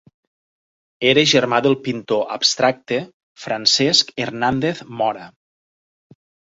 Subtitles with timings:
[1.09, 2.99] Era germà del pintor abstracte
[3.45, 5.33] Francesc Hernández Mora.